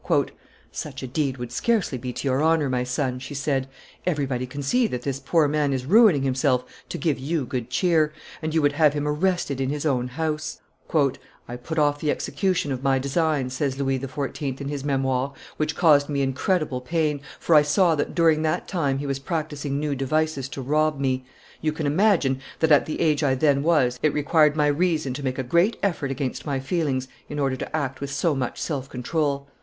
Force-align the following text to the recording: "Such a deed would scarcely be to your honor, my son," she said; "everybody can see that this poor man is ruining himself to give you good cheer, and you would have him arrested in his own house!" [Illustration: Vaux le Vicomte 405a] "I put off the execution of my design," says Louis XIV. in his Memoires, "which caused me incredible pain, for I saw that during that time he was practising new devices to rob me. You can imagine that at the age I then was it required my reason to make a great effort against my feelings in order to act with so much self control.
"Such 0.71 1.03
a 1.03 1.07
deed 1.07 1.37
would 1.37 1.51
scarcely 1.51 1.99
be 1.99 2.11
to 2.11 2.27
your 2.27 2.41
honor, 2.41 2.69
my 2.71 2.83
son," 2.83 3.19
she 3.19 3.35
said; 3.35 3.69
"everybody 4.03 4.47
can 4.47 4.63
see 4.63 4.87
that 4.87 5.03
this 5.03 5.19
poor 5.19 5.47
man 5.47 5.71
is 5.73 5.85
ruining 5.85 6.23
himself 6.23 6.65
to 6.89 6.97
give 6.97 7.19
you 7.19 7.45
good 7.45 7.69
cheer, 7.69 8.11
and 8.41 8.51
you 8.51 8.63
would 8.63 8.71
have 8.71 8.93
him 8.95 9.07
arrested 9.07 9.61
in 9.61 9.69
his 9.69 9.85
own 9.85 10.07
house!" 10.07 10.59
[Illustration: 10.89 10.89
Vaux 10.89 11.03
le 11.03 11.11
Vicomte 11.11 11.19
405a] 11.49 11.53
"I 11.53 11.67
put 11.67 11.77
off 11.77 11.99
the 11.99 12.09
execution 12.09 12.71
of 12.71 12.81
my 12.83 12.97
design," 12.97 13.51
says 13.51 13.77
Louis 13.77 13.99
XIV. 13.99 14.59
in 14.59 14.69
his 14.69 14.83
Memoires, 14.83 15.37
"which 15.57 15.75
caused 15.75 16.09
me 16.09 16.23
incredible 16.23 16.81
pain, 16.81 17.21
for 17.39 17.53
I 17.53 17.61
saw 17.61 17.93
that 17.93 18.15
during 18.15 18.41
that 18.41 18.67
time 18.67 18.97
he 18.97 19.05
was 19.05 19.19
practising 19.19 19.79
new 19.79 19.93
devices 19.93 20.49
to 20.49 20.63
rob 20.63 20.99
me. 20.99 21.23
You 21.61 21.71
can 21.71 21.85
imagine 21.85 22.41
that 22.57 22.71
at 22.71 22.87
the 22.87 22.99
age 23.01 23.21
I 23.21 23.35
then 23.35 23.61
was 23.61 23.99
it 24.01 24.15
required 24.15 24.55
my 24.55 24.65
reason 24.65 25.13
to 25.13 25.23
make 25.23 25.37
a 25.37 25.43
great 25.43 25.77
effort 25.83 26.09
against 26.09 26.43
my 26.43 26.59
feelings 26.59 27.07
in 27.29 27.37
order 27.37 27.55
to 27.55 27.75
act 27.77 28.01
with 28.01 28.09
so 28.11 28.33
much 28.33 28.59
self 28.59 28.89
control. 28.89 29.47